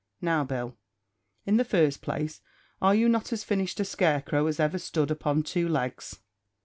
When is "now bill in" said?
0.19-1.57